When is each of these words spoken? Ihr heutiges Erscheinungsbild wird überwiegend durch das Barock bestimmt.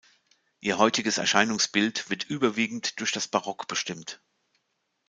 Ihr 0.61 0.79
heutiges 0.79 1.19
Erscheinungsbild 1.19 2.09
wird 2.09 2.23
überwiegend 2.27 2.99
durch 2.99 3.11
das 3.11 3.27
Barock 3.27 3.67
bestimmt. 3.67 4.19